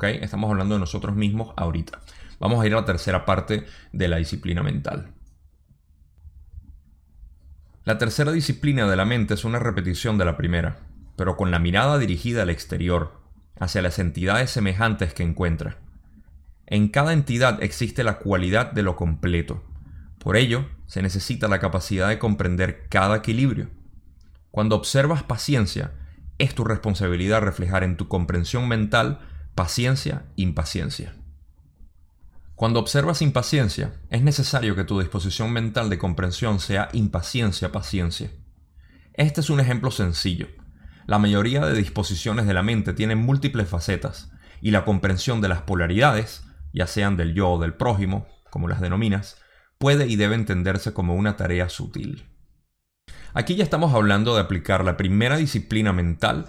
Estamos 0.00 0.50
hablando 0.50 0.76
de 0.76 0.80
nosotros 0.80 1.14
mismos 1.14 1.52
ahorita. 1.58 2.00
Vamos 2.38 2.62
a 2.62 2.66
ir 2.66 2.72
a 2.72 2.76
la 2.76 2.86
tercera 2.86 3.26
parte 3.26 3.66
de 3.92 4.08
la 4.08 4.16
disciplina 4.16 4.62
mental. 4.62 5.12
La 7.84 7.98
tercera 7.98 8.32
disciplina 8.32 8.88
de 8.88 8.96
la 8.96 9.04
mente 9.04 9.34
es 9.34 9.44
una 9.44 9.58
repetición 9.58 10.16
de 10.16 10.24
la 10.24 10.38
primera, 10.38 10.78
pero 11.14 11.36
con 11.36 11.50
la 11.50 11.58
mirada 11.58 11.98
dirigida 11.98 12.40
al 12.40 12.48
exterior, 12.48 13.20
hacia 13.58 13.82
las 13.82 13.98
entidades 13.98 14.48
semejantes 14.48 15.12
que 15.12 15.24
encuentra. 15.24 15.76
En 16.64 16.88
cada 16.88 17.12
entidad 17.12 17.62
existe 17.62 18.02
la 18.02 18.16
cualidad 18.16 18.72
de 18.72 18.82
lo 18.82 18.96
completo, 18.96 19.62
por 20.20 20.36
ello, 20.36 20.68
se 20.86 21.00
necesita 21.00 21.48
la 21.48 21.60
capacidad 21.60 22.08
de 22.08 22.18
comprender 22.18 22.88
cada 22.90 23.16
equilibrio. 23.16 23.70
Cuando 24.50 24.76
observas 24.76 25.22
paciencia, 25.22 25.92
es 26.36 26.54
tu 26.54 26.62
responsabilidad 26.62 27.40
reflejar 27.40 27.84
en 27.84 27.96
tu 27.96 28.06
comprensión 28.06 28.68
mental 28.68 29.20
paciencia 29.54 30.26
impaciencia. 30.36 31.14
Cuando 32.54 32.80
observas 32.80 33.22
impaciencia, 33.22 33.94
es 34.10 34.20
necesario 34.20 34.76
que 34.76 34.84
tu 34.84 35.00
disposición 35.00 35.52
mental 35.54 35.88
de 35.88 35.96
comprensión 35.96 36.60
sea 36.60 36.90
impaciencia-paciencia. 36.92 38.30
Este 39.14 39.40
es 39.40 39.48
un 39.48 39.60
ejemplo 39.60 39.90
sencillo. 39.90 40.48
La 41.06 41.18
mayoría 41.18 41.64
de 41.64 41.72
disposiciones 41.72 42.46
de 42.46 42.52
la 42.52 42.62
mente 42.62 42.92
tienen 42.92 43.18
múltiples 43.18 43.66
facetas, 43.66 44.30
y 44.60 44.70
la 44.70 44.84
comprensión 44.84 45.40
de 45.40 45.48
las 45.48 45.62
polaridades, 45.62 46.44
ya 46.74 46.86
sean 46.86 47.16
del 47.16 47.32
yo 47.32 47.48
o 47.52 47.58
del 47.58 47.72
prójimo, 47.72 48.26
como 48.50 48.68
las 48.68 48.82
denominas, 48.82 49.39
puede 49.80 50.06
y 50.06 50.16
debe 50.16 50.34
entenderse 50.34 50.92
como 50.92 51.14
una 51.14 51.38
tarea 51.38 51.70
sutil. 51.70 52.26
Aquí 53.32 53.56
ya 53.56 53.64
estamos 53.64 53.94
hablando 53.94 54.34
de 54.34 54.42
aplicar 54.42 54.84
la 54.84 54.98
primera 54.98 55.38
disciplina 55.38 55.94
mental, 55.94 56.44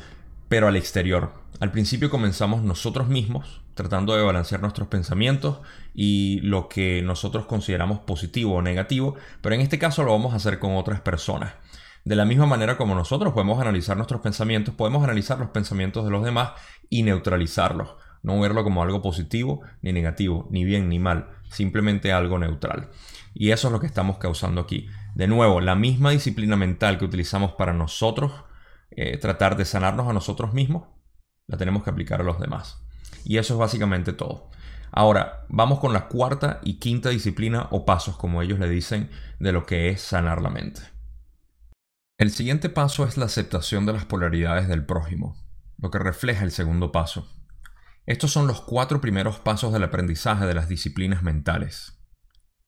pero 0.50 0.68
al 0.68 0.76
exterior. 0.76 1.32
Al 1.62 1.72
principio 1.72 2.10
comenzamos 2.10 2.62
nosotros 2.62 3.08
mismos, 3.08 3.62
tratando 3.74 4.14
de 4.18 4.24
balancear 4.24 4.60
nuestros 4.60 4.90
pensamientos 4.90 5.60
y 5.94 6.42
lo 6.42 6.68
que 6.68 7.02
nosotros 7.04 7.46
consideramos 7.46 8.00
positivo 8.00 8.56
o 8.56 8.62
negativo, 8.62 9.16
pero 9.42 9.56
en 9.56 9.62
este 9.62 9.80
caso 9.80 10.04
lo 10.04 10.12
vamos 10.12 10.34
a 10.34 10.38
hacer 10.38 10.60
con 10.60 10.76
otras 10.76 11.00
personas. 11.00 11.54
De 12.04 12.18
la 12.18 12.26
misma 12.26 12.48
manera 12.48 12.76
como 12.76 12.96
nosotros 12.96 13.32
podemos 13.32 13.62
analizar 13.62 13.96
nuestros 13.96 14.20
pensamientos, 14.20 14.76
podemos 14.76 15.06
analizar 15.06 15.40
los 15.40 15.52
pensamientos 15.52 16.04
de 16.04 16.12
los 16.12 16.26
demás 16.26 16.52
y 16.90 17.04
neutralizarlos. 17.04 17.92
No 18.24 18.40
verlo 18.42 18.66
como 18.66 18.84
algo 18.84 19.02
positivo 19.02 19.62
ni 19.82 19.94
negativo, 19.94 20.50
ni 20.52 20.66
bien 20.66 20.90
ni 20.90 21.00
mal, 21.00 21.30
simplemente 21.50 22.12
algo 22.12 22.38
neutral. 22.38 22.90
Y 23.34 23.52
eso 23.52 23.68
es 23.68 23.72
lo 23.72 23.80
que 23.80 23.88
estamos 23.88 24.18
causando 24.18 24.62
aquí. 24.62 24.88
De 25.16 25.28
nuevo, 25.28 25.62
la 25.62 25.76
misma 25.76 26.12
disciplina 26.12 26.56
mental 26.56 26.98
que 26.98 27.06
utilizamos 27.06 27.54
para 27.54 27.74
nosotros 27.74 28.32
eh, 28.92 29.18
tratar 29.18 29.56
de 29.56 29.66
sanarnos 29.66 30.10
a 30.10 30.14
nosotros 30.14 30.54
mismos, 30.54 30.88
la 31.48 31.58
tenemos 31.58 31.84
que 31.84 31.90
aplicar 31.90 32.22
a 32.22 32.26
los 32.26 32.40
demás. 32.40 32.84
Y 33.24 33.38
eso 33.38 33.54
es 33.54 33.60
básicamente 33.60 34.14
todo. 34.14 34.50
Ahora, 34.92 35.46
vamos 35.48 35.80
con 35.80 35.94
la 35.94 36.10
cuarta 36.10 36.60
y 36.64 36.80
quinta 36.80 37.10
disciplina 37.10 37.68
o 37.72 37.86
pasos, 37.86 38.18
como 38.18 38.42
ellos 38.42 38.60
le 38.60 38.70
dicen, 38.70 39.10
de 39.40 39.54
lo 39.54 39.66
que 39.66 39.90
es 39.90 40.02
sanar 40.02 40.42
la 40.42 40.50
mente. 40.50 40.82
El 42.18 42.32
siguiente 42.32 42.68
paso 42.68 43.06
es 43.06 43.18
la 43.18 43.26
aceptación 43.26 43.86
de 43.86 43.94
las 43.94 44.06
polaridades 44.06 44.68
del 44.68 44.86
prójimo, 44.86 45.38
lo 45.78 45.90
que 45.90 46.00
refleja 46.00 46.44
el 46.44 46.52
segundo 46.52 46.92
paso. 46.92 47.28
Estos 48.06 48.32
son 48.32 48.48
los 48.48 48.62
cuatro 48.62 49.00
primeros 49.00 49.40
pasos 49.40 49.72
del 49.72 49.84
aprendizaje 49.84 50.46
de 50.46 50.54
las 50.54 50.68
disciplinas 50.68 51.24
mentales. 51.24 52.01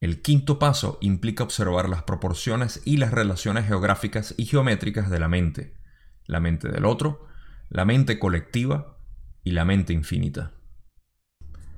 El 0.03 0.21
quinto 0.21 0.59
paso 0.59 0.97
implica 0.99 1.45
observar 1.45 1.87
las 1.87 2.03
proporciones 2.03 2.81
y 2.83 2.97
las 2.97 3.11
relaciones 3.11 3.67
geográficas 3.67 4.35
y 4.35 4.45
geométricas 4.45 5.09
de 5.09 5.17
la 5.17 5.29
mente, 5.29 5.77
la 6.25 6.41
mente 6.41 6.67
del 6.67 6.83
otro, 6.83 7.25
la 7.69 7.85
mente 7.85 8.19
colectiva 8.19 8.97
y 9.45 9.51
la 9.51 9.63
mente 9.63 9.93
infinita. 9.93 10.51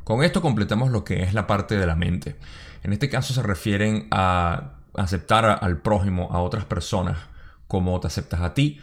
Con 0.04 0.24
esto 0.24 0.42
completamos 0.42 0.90
lo 0.90 1.04
que 1.04 1.22
es 1.22 1.36
la 1.36 1.46
parte 1.46 1.78
de 1.78 1.86
la 1.86 1.96
mente. 1.96 2.36
En 2.82 2.94
este 2.94 3.10
caso 3.10 3.32
se 3.32 3.44
refieren 3.44 4.08
a 4.10 4.80
aceptar 4.96 5.60
al 5.62 5.84
prójimo, 5.84 6.30
a 6.32 6.42
otras 6.42 6.66
personas, 6.66 7.20
como 7.68 8.00
te 8.00 8.08
aceptas 8.08 8.42
a 8.42 8.56
ti, 8.56 8.82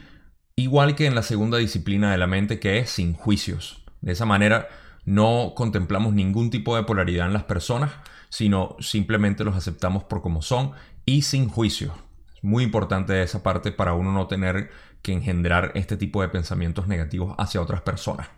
igual 0.55 0.95
que 0.95 1.07
en 1.07 1.17
la 1.17 1.23
segunda 1.25 1.59
disciplina 1.59 2.13
de 2.13 2.19
la 2.19 2.29
mente 2.29 2.61
que 2.61 2.79
es 2.79 2.91
sin 2.91 3.13
juicios. 3.13 3.85
De 4.03 4.13
esa 4.13 4.25
manera 4.25 4.69
no 5.05 5.55
contemplamos 5.57 6.15
ningún 6.15 6.51
tipo 6.51 6.77
de 6.77 6.85
polaridad 6.85 7.27
en 7.27 7.33
las 7.33 7.43
personas, 7.43 7.91
sino 8.33 8.77
simplemente 8.81 9.45
los 9.45 9.57
aceptamos 9.57 10.05
por 10.05 10.23
como 10.23 10.41
son 10.41 10.73
y 11.05 11.21
sin 11.21 11.51
juicios. 11.51 11.93
Es 12.35 12.43
muy 12.43 12.65
importante 12.65 13.23
esa 13.23 13.43
parte 13.43 13.73
para 13.73 13.93
uno 13.93 14.11
no 14.11 14.27
tener 14.27 14.71
que 15.03 15.13
engendrar 15.13 15.71
este 15.75 15.99
tipo 15.99 16.23
de 16.23 16.31
pensamientos 16.31 16.89
negativos 16.89 17.35
hacia 17.37 17.61
otras 17.61 17.83
personas. 17.83 18.29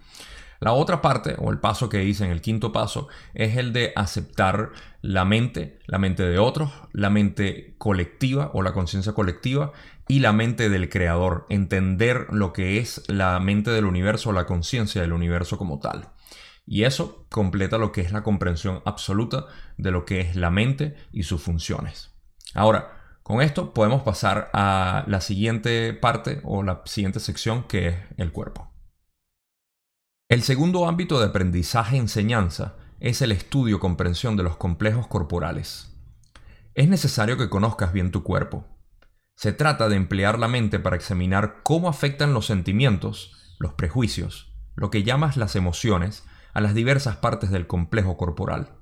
La 0.59 0.73
otra 0.73 1.01
parte, 1.01 1.37
o 1.39 1.53
el 1.53 1.61
paso 1.61 1.89
que 1.89 2.03
hice 2.03 2.25
en 2.25 2.33
el 2.33 2.41
quinto 2.41 2.73
paso, 2.73 3.07
es 3.35 3.57
el 3.57 3.73
de 3.73 3.93
aceptar 3.95 4.71
la 5.01 5.25
mente, 5.25 5.79
la 5.87 6.01
mente 6.01 6.25
de 6.25 6.41
otros, 6.41 6.73
la 6.93 7.09
mente 7.09 7.77
colectiva 7.79 8.51
o 8.53 8.63
la 8.63 8.73
conciencia 8.73 9.13
colectiva 9.13 9.71
y 10.09 10.19
la 10.19 10.33
mente 10.33 10.71
del 10.71 10.89
creador, 10.89 11.47
entender 11.51 12.27
lo 12.33 12.53
que 12.53 12.79
es 12.79 13.05
la 13.07 13.39
mente 13.39 13.71
del 13.71 13.85
universo 13.85 14.31
o 14.31 14.33
la 14.33 14.47
conciencia 14.47 15.03
del 15.03 15.13
universo 15.13 15.57
como 15.57 15.79
tal. 15.79 16.09
Y 16.67 16.85
eso 16.85 17.27
completa 17.31 17.79
lo 17.79 17.93
que 17.93 18.01
es 18.01 18.13
la 18.13 18.23
comprensión 18.23 18.83
absoluta 18.85 19.47
de 19.77 19.91
lo 19.91 20.05
que 20.05 20.21
es 20.21 20.37
la 20.37 20.51
mente 20.51 20.97
y 21.13 21.25
sus 21.25 21.43
funciones. 21.43 22.11
Ahora, 22.55 23.19
con 23.23 23.41
esto 23.43 23.75
podemos 23.75 24.03
pasar 24.03 24.51
a 24.53 25.05
la 25.07 25.21
siguiente 25.21 25.93
parte 25.93 26.41
o 26.45 26.63
la 26.63 26.83
siguiente 26.85 27.21
sección 27.21 27.65
que 27.65 27.89
es 27.89 27.97
el 28.17 28.33
cuerpo. 28.33 28.71
El 30.29 30.43
segundo 30.43 30.89
ámbito 30.89 31.21
de 31.21 31.27
aprendizaje-enseñanza 31.27 32.77
es 33.01 33.21
el 33.23 33.33
estudio-comprensión 33.33 34.37
de 34.37 34.43
los 34.43 34.57
complejos 34.57 35.07
corporales. 35.07 35.95
Es 36.75 36.89
necesario 36.89 37.37
que 37.37 37.51
conozcas 37.51 37.93
bien 37.93 38.11
tu 38.11 38.23
cuerpo, 38.23 38.67
se 39.37 39.53
trata 39.53 39.89
de 39.89 39.97
emplear 39.97 40.39
la 40.39 40.49
mente 40.49 40.79
para 40.79 40.97
examinar 40.97 41.61
cómo 41.63 41.89
afectan 41.89 42.35
los 42.35 42.47
sentimientos, 42.47 43.57
los 43.59 43.75
prejuicios, 43.75 44.53
lo 44.77 44.91
que 44.91 45.03
llamas 45.03 45.37
las 45.37 45.57
emociones, 45.57 46.25
a 46.55 46.61
las 46.61 46.75
diversas 46.75 47.17
partes 47.17 47.51
del 47.51 47.67
complejo 47.67 48.17
corporal. 48.17 48.79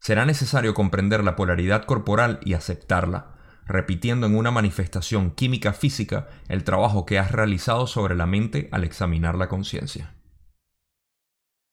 Será 0.00 0.26
necesario 0.26 0.74
comprender 0.74 1.22
la 1.22 1.36
polaridad 1.36 1.84
corporal 1.84 2.40
y 2.44 2.54
aceptarla, 2.54 3.36
repitiendo 3.66 4.26
en 4.26 4.36
una 4.36 4.50
manifestación 4.50 5.30
química 5.30 5.72
física 5.72 6.28
el 6.48 6.64
trabajo 6.64 7.06
que 7.06 7.18
has 7.18 7.30
realizado 7.30 7.86
sobre 7.86 8.16
la 8.16 8.26
mente 8.26 8.68
al 8.72 8.82
examinar 8.82 9.36
la 9.36 9.48
conciencia. 9.48 10.14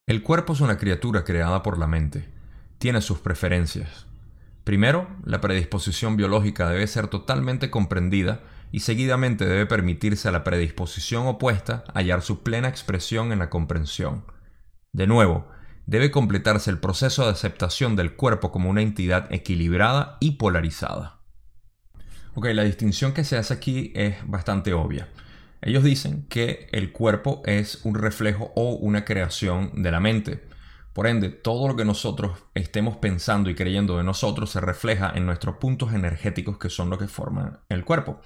El 0.05 0.21
cuerpo 0.21 0.53
es 0.53 0.61
una 0.61 0.77
criatura 0.77 1.23
creada 1.23 1.63
por 1.63 1.79
la 1.79 1.87
mente. 1.87 2.31
Tiene 2.77 3.01
sus 3.01 3.19
preferencias, 3.19 4.07
Primero, 4.63 5.07
la 5.25 5.41
predisposición 5.41 6.15
biológica 6.15 6.69
debe 6.69 6.87
ser 6.87 7.07
totalmente 7.07 7.69
comprendida 7.69 8.43
y 8.71 8.79
seguidamente 8.79 9.45
debe 9.45 9.65
permitirse 9.65 10.29
a 10.29 10.31
la 10.31 10.43
predisposición 10.43 11.27
opuesta 11.27 11.83
hallar 11.93 12.21
su 12.21 12.43
plena 12.43 12.69
expresión 12.69 13.33
en 13.33 13.39
la 13.39 13.49
comprensión. 13.49 14.23
De 14.93 15.07
nuevo, 15.07 15.47
debe 15.87 16.11
completarse 16.11 16.69
el 16.69 16.77
proceso 16.77 17.25
de 17.25 17.31
aceptación 17.31 17.95
del 17.95 18.15
cuerpo 18.15 18.51
como 18.51 18.69
una 18.69 18.83
entidad 18.83 19.27
equilibrada 19.33 20.17
y 20.19 20.33
polarizada. 20.33 21.19
Ok, 22.35 22.45
la 22.53 22.63
distinción 22.63 23.11
que 23.11 23.23
se 23.23 23.35
hace 23.37 23.55
aquí 23.55 23.91
es 23.95 24.17
bastante 24.27 24.71
obvia. 24.73 25.09
Ellos 25.63 25.83
dicen 25.83 26.27
que 26.29 26.67
el 26.71 26.91
cuerpo 26.91 27.41
es 27.45 27.83
un 27.85 27.95
reflejo 27.95 28.51
o 28.55 28.75
una 28.75 29.03
creación 29.03 29.81
de 29.81 29.91
la 29.91 29.99
mente. 29.99 30.47
Por 30.93 31.07
ende, 31.07 31.29
todo 31.29 31.67
lo 31.67 31.75
que 31.75 31.85
nosotros 31.85 32.37
estemos 32.53 32.97
pensando 32.97 33.49
y 33.49 33.55
creyendo 33.55 33.97
de 33.97 34.03
nosotros 34.03 34.51
se 34.51 34.61
refleja 34.61 35.11
en 35.15 35.25
nuestros 35.25 35.57
puntos 35.57 35.93
energéticos 35.93 36.59
que 36.59 36.69
son 36.69 36.91
lo 36.91 36.99
que 36.99 37.07
forman 37.07 37.61
el 37.69 37.83
cuerpo. 37.83 38.21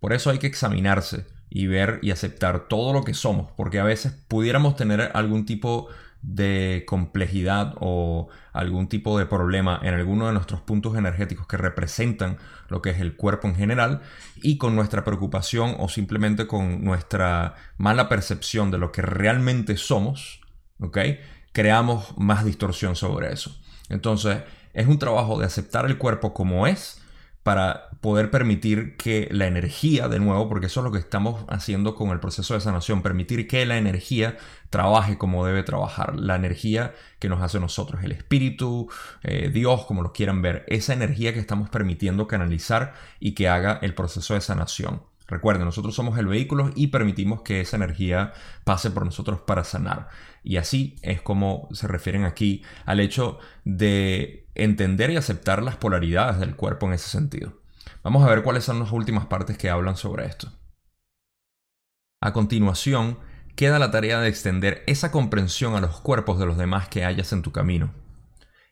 Por 0.00 0.14
eso 0.14 0.30
hay 0.30 0.38
que 0.38 0.46
examinarse 0.46 1.26
y 1.50 1.66
ver 1.66 1.98
y 2.02 2.12
aceptar 2.12 2.68
todo 2.68 2.92
lo 2.92 3.04
que 3.04 3.12
somos, 3.14 3.50
porque 3.56 3.80
a 3.80 3.84
veces 3.84 4.12
pudiéramos 4.28 4.76
tener 4.76 5.10
algún 5.14 5.44
tipo 5.44 5.88
de 6.22 6.84
complejidad 6.86 7.74
o 7.80 8.28
algún 8.52 8.88
tipo 8.88 9.18
de 9.18 9.26
problema 9.26 9.80
en 9.82 9.94
alguno 9.94 10.26
de 10.26 10.34
nuestros 10.34 10.60
puntos 10.60 10.96
energéticos 10.96 11.46
que 11.46 11.56
representan 11.56 12.36
lo 12.68 12.82
que 12.82 12.90
es 12.90 13.00
el 13.00 13.16
cuerpo 13.16 13.48
en 13.48 13.54
general 13.54 14.02
y 14.36 14.58
con 14.58 14.76
nuestra 14.76 15.02
preocupación 15.02 15.76
o 15.78 15.88
simplemente 15.88 16.46
con 16.46 16.84
nuestra 16.84 17.54
mala 17.78 18.08
percepción 18.08 18.70
de 18.70 18.78
lo 18.78 18.92
que 18.92 19.02
realmente 19.02 19.76
somos, 19.76 20.40
¿ok? 20.78 20.98
creamos 21.52 22.14
más 22.16 22.44
distorsión 22.44 22.96
sobre 22.96 23.32
eso. 23.32 23.56
Entonces, 23.88 24.42
es 24.72 24.86
un 24.86 24.98
trabajo 24.98 25.38
de 25.38 25.46
aceptar 25.46 25.86
el 25.86 25.98
cuerpo 25.98 26.32
como 26.32 26.66
es 26.66 27.02
para 27.42 27.88
poder 28.00 28.30
permitir 28.30 28.96
que 28.96 29.28
la 29.30 29.46
energía, 29.46 30.08
de 30.08 30.20
nuevo, 30.20 30.48
porque 30.48 30.66
eso 30.66 30.80
es 30.80 30.84
lo 30.84 30.92
que 30.92 30.98
estamos 30.98 31.44
haciendo 31.48 31.94
con 31.94 32.10
el 32.10 32.20
proceso 32.20 32.54
de 32.54 32.60
sanación, 32.60 33.02
permitir 33.02 33.48
que 33.48 33.64
la 33.64 33.78
energía 33.78 34.36
trabaje 34.68 35.18
como 35.18 35.46
debe 35.46 35.62
trabajar, 35.62 36.18
la 36.18 36.36
energía 36.36 36.94
que 37.18 37.28
nos 37.28 37.42
hace 37.42 37.58
nosotros, 37.58 38.02
el 38.04 38.12
espíritu, 38.12 38.88
eh, 39.22 39.50
Dios, 39.52 39.86
como 39.86 40.02
lo 40.02 40.12
quieran 40.12 40.42
ver, 40.42 40.64
esa 40.68 40.92
energía 40.92 41.32
que 41.32 41.40
estamos 41.40 41.70
permitiendo 41.70 42.26
canalizar 42.26 42.94
y 43.20 43.32
que 43.32 43.48
haga 43.48 43.78
el 43.82 43.94
proceso 43.94 44.34
de 44.34 44.40
sanación. 44.40 45.02
Recuerden, 45.30 45.64
nosotros 45.64 45.94
somos 45.94 46.18
el 46.18 46.26
vehículo 46.26 46.72
y 46.74 46.88
permitimos 46.88 47.42
que 47.42 47.60
esa 47.60 47.76
energía 47.76 48.32
pase 48.64 48.90
por 48.90 49.04
nosotros 49.04 49.40
para 49.40 49.62
sanar. 49.62 50.08
Y 50.42 50.56
así 50.56 50.96
es 51.02 51.22
como 51.22 51.68
se 51.72 51.86
refieren 51.86 52.24
aquí 52.24 52.62
al 52.84 52.98
hecho 52.98 53.38
de 53.64 54.48
entender 54.64 55.10
y 55.10 55.16
aceptar 55.16 55.62
las 55.62 55.76
polaridades 55.76 56.38
del 56.38 56.56
cuerpo 56.56 56.86
en 56.86 56.94
ese 56.94 57.08
sentido. 57.08 57.60
Vamos 58.02 58.24
a 58.24 58.30
ver 58.30 58.42
cuáles 58.42 58.64
son 58.64 58.78
las 58.78 58.92
últimas 58.92 59.26
partes 59.26 59.58
que 59.58 59.70
hablan 59.70 59.96
sobre 59.96 60.26
esto. 60.26 60.52
A 62.20 62.32
continuación, 62.32 63.18
queda 63.56 63.78
la 63.78 63.90
tarea 63.90 64.20
de 64.20 64.28
extender 64.28 64.84
esa 64.86 65.10
comprensión 65.10 65.74
a 65.74 65.80
los 65.80 66.00
cuerpos 66.00 66.38
de 66.38 66.46
los 66.46 66.56
demás 66.56 66.88
que 66.88 67.04
hayas 67.04 67.32
en 67.32 67.42
tu 67.42 67.52
camino. 67.52 67.92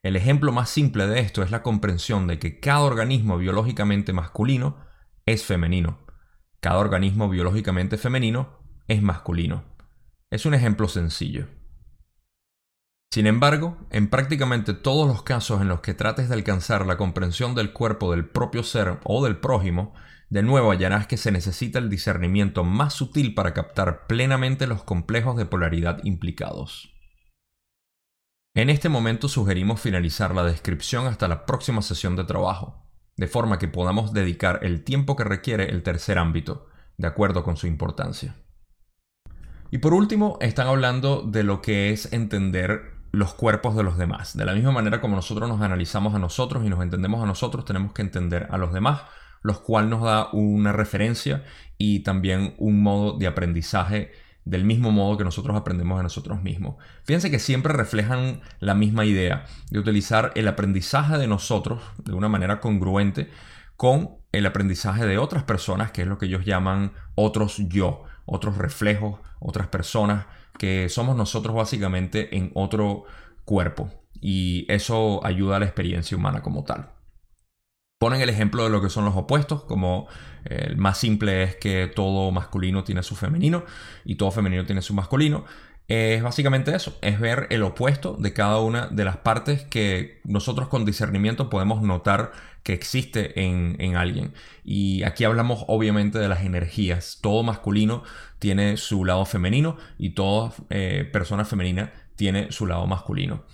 El 0.03 0.17
ejemplo 0.17 0.53
más 0.53 0.71
simple 0.71 1.07
de 1.07 1.21
esto 1.21 1.43
es 1.43 1.51
la 1.51 1.63
comprensión 1.63 2.27
de 2.27 2.39
que 2.39 2.61
cada 2.61 2.81
organismo 2.81 3.39
biológicamente 3.39 4.13
masculino 4.13 4.77
es 5.27 5.45
femenino 5.45 5.99
cada 6.61 6.79
organismo 6.79 7.29
biológicamente 7.29 7.99
femenino 7.99 8.59
es 8.89 9.01
masculino. 9.01 9.65
Es 10.31 10.45
un 10.45 10.55
ejemplo 10.55 10.89
sencillo. 10.89 11.47
Sin 13.11 13.27
embargo, 13.27 13.79
en 13.91 14.11
prácticamente 14.11 14.75
todos 14.75 15.09
los 15.09 15.23
casos 15.23 15.63
en 15.63 15.69
los 15.69 15.81
que 15.81 15.95
trates 15.95 16.29
de 16.29 16.35
alcanzar 16.35 16.87
la 16.87 16.99
comprensión 16.99 17.55
del 17.55 17.73
cuerpo 17.73 18.11
del 18.11 18.29
propio 18.29 18.63
ser 18.63 18.99
o 19.05 19.25
del 19.25 19.39
prójimo, 19.39 19.95
de 20.29 20.43
nuevo 20.43 20.71
hallarás 20.71 21.07
que 21.07 21.17
se 21.17 21.33
necesita 21.33 21.79
el 21.79 21.89
discernimiento 21.89 22.65
más 22.65 22.93
sutil 22.93 23.33
para 23.35 23.55
captar 23.55 24.07
plenamente 24.07 24.67
los 24.67 24.83
complejos 24.83 25.39
de 25.39 25.47
polaridad 25.47 26.01
implicados. 26.05 26.95
En 28.55 28.69
este 28.69 28.91
momento 28.91 29.29
sugerimos 29.29 29.81
finalizar 29.81 30.35
la 30.35 30.43
descripción 30.43 31.07
hasta 31.07 31.29
la 31.29 31.47
próxima 31.47 31.81
sesión 31.81 32.15
de 32.15 32.25
trabajo, 32.25 32.85
de 33.17 33.27
forma 33.27 33.59
que 33.59 33.69
podamos 33.69 34.13
dedicar 34.13 34.61
el 34.63 34.85
tiempo 34.85 35.17
que 35.17 35.25
requiere 35.25 35.71
el 35.71 35.83
tercer 35.83 36.19
ámbito, 36.19 36.67
de 36.99 37.07
acuerdo 37.07 37.43
con 37.43 37.57
su 37.57 37.67
importancia. 37.67 38.37
Y 39.71 39.79
por 39.79 39.95
último, 39.95 40.39
están 40.41 40.67
hablando 40.67 41.23
de 41.23 41.43
lo 41.43 41.63
que 41.63 41.91
es 41.91 42.13
entender 42.13 42.98
los 43.11 43.35
cuerpos 43.35 43.77
de 43.77 43.83
los 43.83 43.97
demás. 43.99 44.37
De 44.37 44.45
la 44.45 44.55
misma 44.55 44.73
manera 44.73 45.01
como 45.01 45.17
nosotros 45.17 45.49
nos 45.49 45.61
analizamos 45.61 46.15
a 46.15 46.19
nosotros 46.19 46.65
y 46.65 46.69
nos 46.69 46.83
entendemos 46.83 47.23
a 47.23 47.27
nosotros, 47.27 47.65
tenemos 47.65 47.93
que 47.93 48.03
entender 48.03 48.49
a 48.51 48.59
los 48.59 48.73
demás, 48.73 49.03
los 49.43 49.61
cual 49.61 49.89
nos 49.89 50.03
da 50.03 50.29
una 50.33 50.73
referencia 50.73 51.45
y 51.79 52.01
también 52.01 52.55
un 52.59 52.83
modo 52.83 53.19
de 53.19 53.27
aprendizaje 53.27 54.13
del 54.45 54.65
mismo 54.65 54.91
modo 54.91 55.19
que 55.19 55.25
nosotros 55.25 55.57
aprendemos 55.57 56.01
a 56.01 56.03
nosotros 56.03 56.43
mismos. 56.43 56.77
Fíjense 57.05 57.31
que 57.31 57.39
siempre 57.39 57.75
reflejan 57.75 58.41
la 58.61 58.75
misma 58.75 59.05
idea 59.05 59.45
de 59.71 59.79
utilizar 59.79 60.33
el 60.37 60.49
aprendizaje 60.49 61.19
de 61.19 61.27
nosotros 61.27 61.83
de 61.99 62.15
una 62.15 62.29
manera 62.29 62.59
congruente 62.61 63.31
con 63.77 64.17
el 64.33 64.47
aprendizaje 64.47 65.07
de 65.07 65.19
otras 65.19 65.45
personas, 65.45 65.93
que 65.93 66.03
es 66.03 66.09
lo 66.09 66.19
que 66.19 66.27
ellos 66.27 66.45
llaman 66.45 66.93
otros 67.15 67.59
yo, 67.69 68.05
otros 68.25 68.57
reflejos, 68.57 69.21
otras 69.39 69.69
personas, 69.69 70.27
que 70.59 70.89
somos 70.89 71.17
nosotros 71.17 71.55
básicamente 71.55 72.37
en 72.37 72.51
otro 72.55 73.05
cuerpo. 73.45 73.91
Y 74.21 74.67
eso 74.73 75.25
ayuda 75.25 75.57
a 75.57 75.61
la 75.61 75.67
experiencia 75.67 76.17
humana 76.17 76.43
como 76.43 76.65
tal. 76.65 76.91
Ponen 77.99 78.21
el 78.21 78.29
ejemplo 78.29 78.63
de 78.63 78.71
lo 78.71 78.81
que 78.81 78.91
son 78.91 79.05
los 79.05 79.17
opuestos, 79.17 79.65
como 79.65 80.07
eh, 80.45 80.67
el 80.69 80.77
más 80.77 80.99
simple 80.99 81.43
es 81.43 81.57
que 81.57 81.89
todo 81.89 82.31
masculino 82.31 82.85
tiene 82.85 83.03
su 83.03 83.17
femenino 83.17 83.65
y 84.05 84.15
todo 84.15 84.31
femenino 84.31 84.65
tiene 84.65 84.83
su 84.83 84.95
masculino. 84.95 85.45
Es 85.89 86.23
básicamente 86.23 86.77
eso, 86.77 86.99
es 87.01 87.19
ver 87.19 87.47
el 87.49 87.63
opuesto 87.63 88.15
de 88.19 88.35
cada 88.35 88.61
una 88.61 88.89
de 88.89 89.07
las 89.07 89.17
partes 89.17 89.63
que 89.63 90.21
nosotros 90.23 90.69
con 90.69 90.85
discernimiento 90.85 91.49
podemos 91.49 91.81
notar 91.81 92.33
que 92.63 92.75
existe 92.75 93.41
en, 93.43 93.97
alguien. 93.97 94.35
Y 94.63 95.03
aquí 95.05 95.25
hablamos 95.25 95.65
obviamente 95.67 96.19
de 96.19 96.29
las 96.29 96.45
energías. 96.45 97.21
Todo 97.23 97.43
masculino 97.43 98.03
tiene 98.39 98.77
su 98.77 99.07
lado 99.07 99.25
femenino 99.25 99.79
y 99.97 100.11
toda 100.11 100.53
eh, 100.69 101.09
persona 101.11 101.47
femenina 101.47 101.91
tiene 102.17 102.53
su 102.53 102.67
lado 102.67 102.87
masculino. 102.87 103.45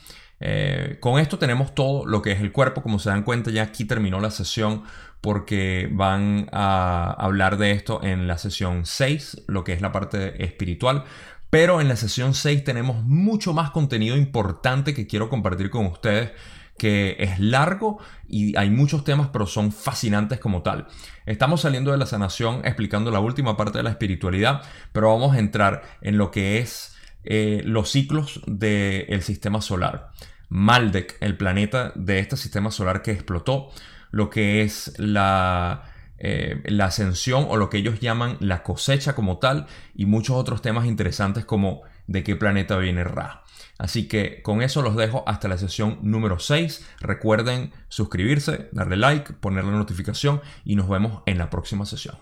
Eh, 0.40 0.98
con 0.98 1.20
esto 1.20 1.38
tenemos 1.38 1.74
todo 1.76 2.04
lo 2.04 2.20
que 2.20 2.32
es 2.32 2.40
el 2.40 2.50
cuerpo. 2.50 2.82
Como 2.82 2.98
se 2.98 3.10
dan 3.10 3.22
cuenta, 3.22 3.52
ya 3.52 3.62
aquí 3.62 3.84
terminó 3.84 4.20
la 4.20 4.32
sesión 4.32 4.82
porque 5.20 5.88
van 5.90 6.48
a 6.52 7.14
hablar 7.18 7.56
de 7.56 7.70
esto 7.70 8.02
en 8.02 8.26
la 8.26 8.36
sesión 8.36 8.84
6, 8.84 9.44
lo 9.46 9.64
que 9.64 9.72
es 9.72 9.80
la 9.80 9.92
parte 9.92 10.44
espiritual. 10.44 11.04
Pero 11.54 11.80
en 11.80 11.86
la 11.86 11.94
sesión 11.94 12.34
6 12.34 12.64
tenemos 12.64 13.04
mucho 13.04 13.54
más 13.54 13.70
contenido 13.70 14.16
importante 14.16 14.92
que 14.92 15.06
quiero 15.06 15.28
compartir 15.28 15.70
con 15.70 15.86
ustedes 15.86 16.32
que 16.76 17.14
es 17.20 17.38
largo 17.38 18.00
y 18.26 18.56
hay 18.56 18.70
muchos 18.70 19.04
temas, 19.04 19.28
pero 19.32 19.46
son 19.46 19.70
fascinantes 19.70 20.40
como 20.40 20.62
tal. 20.62 20.88
Estamos 21.26 21.60
saliendo 21.60 21.92
de 21.92 21.98
la 21.98 22.06
sanación 22.06 22.62
explicando 22.64 23.12
la 23.12 23.20
última 23.20 23.56
parte 23.56 23.78
de 23.78 23.84
la 23.84 23.90
espiritualidad, 23.90 24.62
pero 24.90 25.12
vamos 25.12 25.36
a 25.36 25.38
entrar 25.38 25.84
en 26.00 26.18
lo 26.18 26.32
que 26.32 26.58
es 26.58 26.96
eh, 27.22 27.62
los 27.64 27.88
ciclos 27.88 28.40
del 28.48 29.22
sistema 29.22 29.60
solar. 29.60 30.10
Maldek, 30.48 31.18
el 31.20 31.36
planeta 31.36 31.92
de 31.94 32.18
este 32.18 32.36
sistema 32.36 32.72
solar 32.72 33.00
que 33.00 33.12
explotó, 33.12 33.70
lo 34.10 34.28
que 34.28 34.62
es 34.62 34.92
la, 34.98 35.93
eh, 36.18 36.62
la 36.66 36.86
ascensión 36.86 37.46
o 37.48 37.56
lo 37.56 37.70
que 37.70 37.78
ellos 37.78 38.00
llaman 38.00 38.36
la 38.40 38.62
cosecha 38.62 39.14
como 39.14 39.38
tal 39.38 39.66
y 39.94 40.06
muchos 40.06 40.36
otros 40.36 40.62
temas 40.62 40.86
interesantes 40.86 41.44
como 41.44 41.82
de 42.06 42.22
qué 42.22 42.36
planeta 42.36 42.76
viene 42.78 43.04
Ra. 43.04 43.44
Así 43.78 44.06
que 44.06 44.40
con 44.42 44.62
eso 44.62 44.82
los 44.82 44.96
dejo 44.96 45.24
hasta 45.26 45.48
la 45.48 45.58
sesión 45.58 45.98
número 46.02 46.38
6. 46.38 46.86
Recuerden 47.00 47.72
suscribirse, 47.88 48.68
darle 48.72 48.96
like, 48.96 49.32
poner 49.34 49.64
la 49.64 49.72
notificación 49.72 50.40
y 50.64 50.76
nos 50.76 50.88
vemos 50.88 51.22
en 51.26 51.38
la 51.38 51.50
próxima 51.50 51.84
sesión. 51.84 52.16